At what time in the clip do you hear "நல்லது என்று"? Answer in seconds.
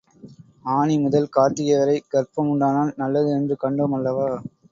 2.97-3.57